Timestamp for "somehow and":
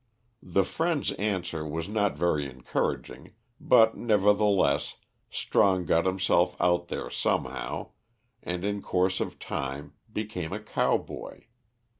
7.11-8.65